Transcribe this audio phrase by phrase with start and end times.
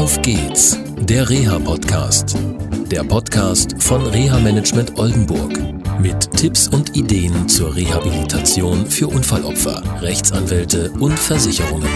[0.00, 2.34] Auf geht's, der Reha-Podcast.
[2.90, 5.52] Der Podcast von Reha-Management Oldenburg.
[6.00, 11.86] Mit Tipps und Ideen zur Rehabilitation für Unfallopfer, Rechtsanwälte und Versicherungen.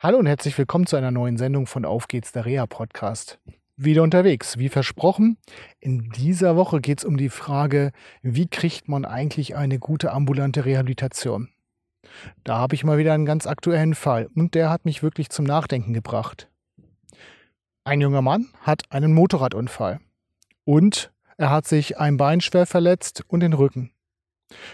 [0.00, 3.38] Hallo und herzlich willkommen zu einer neuen Sendung von Auf geht's, der Reha-Podcast.
[3.76, 5.38] Wieder unterwegs, wie versprochen.
[5.78, 7.92] In dieser Woche geht es um die Frage,
[8.22, 11.50] wie kriegt man eigentlich eine gute ambulante Rehabilitation?
[12.44, 15.44] Da habe ich mal wieder einen ganz aktuellen Fall und der hat mich wirklich zum
[15.44, 16.48] Nachdenken gebracht.
[17.84, 20.00] Ein junger Mann hat einen Motorradunfall
[20.64, 23.90] und er hat sich ein Bein schwer verletzt und den Rücken.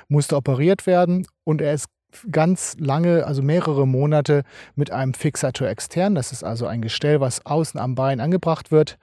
[0.08, 1.86] Musste operiert werden und er ist
[2.30, 4.42] ganz lange, also mehrere Monate
[4.74, 8.98] mit einem Fixator extern, das ist also ein Gestell, was außen am Bein angebracht wird,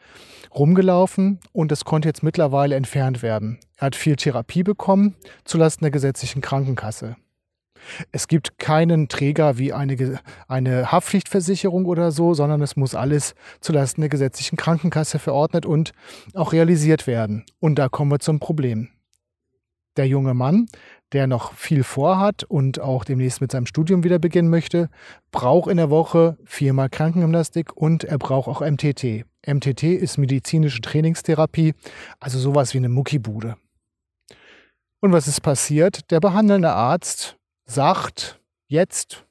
[0.54, 3.60] rumgelaufen und es konnte jetzt mittlerweile entfernt werden.
[3.78, 7.16] Er hat viel Therapie bekommen zulasten der gesetzlichen Krankenkasse.
[8.12, 14.02] Es gibt keinen Träger wie eine, eine Haftpflichtversicherung oder so, sondern es muss alles zulasten
[14.02, 15.92] der gesetzlichen Krankenkasse verordnet und
[16.34, 17.46] auch realisiert werden.
[17.60, 18.90] Und da kommen wir zum Problem.
[19.96, 20.66] Der junge Mann,
[21.12, 24.90] der noch viel vorhat und auch demnächst mit seinem Studium wieder beginnen möchte,
[25.32, 29.26] braucht in der Woche viermal Krankengymnastik und er braucht auch MTT.
[29.46, 31.76] MTT ist medizinische Trainingstherapie,
[32.20, 33.56] also sowas wie eine Muckibude.
[35.00, 36.10] Und was ist passiert?
[36.12, 39.26] Der behandelnde Arzt sagt jetzt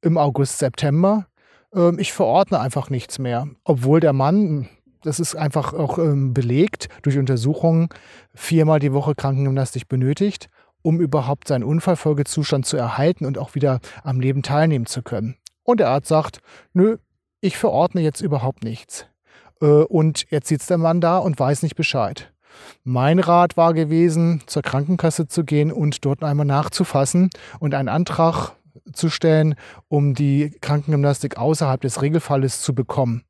[0.00, 1.26] im August, September,
[1.74, 3.48] äh, ich verordne einfach nichts mehr.
[3.64, 4.68] Obwohl der Mann,
[5.02, 7.88] das ist einfach auch ähm, belegt durch Untersuchungen,
[8.34, 10.48] viermal die Woche Krankengymnastik benötigt,
[10.82, 15.36] um überhaupt seinen Unfallfolgezustand zu erhalten und auch wieder am Leben teilnehmen zu können.
[15.62, 16.40] Und der Arzt sagt,
[16.72, 16.98] nö,
[17.40, 19.06] ich verordne jetzt überhaupt nichts.
[19.60, 22.31] Äh, und jetzt sitzt der Mann da und weiß nicht Bescheid.
[22.84, 28.52] Mein Rat war gewesen, zur Krankenkasse zu gehen und dort einmal nachzufassen und einen Antrag
[28.92, 29.54] zu stellen,
[29.88, 33.24] um die Krankengymnastik außerhalb des Regelfalles zu bekommen.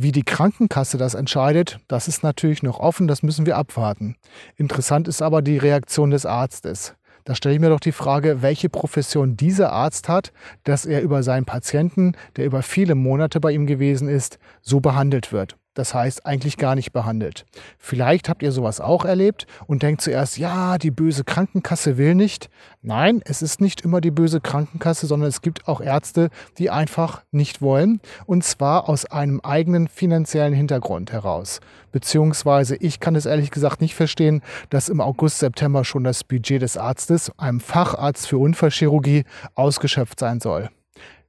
[0.00, 4.16] Wie die Krankenkasse das entscheidet, das ist natürlich noch offen, das müssen wir abwarten.
[4.54, 6.94] Interessant ist aber die Reaktion des Arztes.
[7.28, 10.32] Da stelle ich mir doch die Frage, welche Profession dieser Arzt hat,
[10.64, 15.30] dass er über seinen Patienten, der über viele Monate bei ihm gewesen ist, so behandelt
[15.30, 15.57] wird.
[15.78, 17.46] Das heißt, eigentlich gar nicht behandelt.
[17.78, 22.50] Vielleicht habt ihr sowas auch erlebt und denkt zuerst, ja, die böse Krankenkasse will nicht.
[22.82, 27.22] Nein, es ist nicht immer die böse Krankenkasse, sondern es gibt auch Ärzte, die einfach
[27.30, 28.00] nicht wollen.
[28.26, 31.60] Und zwar aus einem eigenen finanziellen Hintergrund heraus.
[31.92, 36.60] Beziehungsweise ich kann es ehrlich gesagt nicht verstehen, dass im August, September schon das Budget
[36.60, 39.22] des Arztes, einem Facharzt für Unfallchirurgie,
[39.54, 40.70] ausgeschöpft sein soll.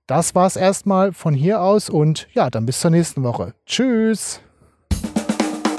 [0.10, 3.54] Das war's erstmal von hier aus und ja, dann bis zur nächsten Woche.
[3.68, 4.42] Tschüss!